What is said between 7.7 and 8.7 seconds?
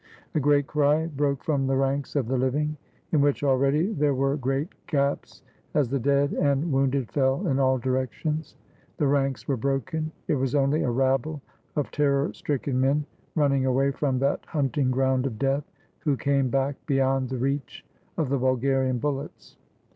directions.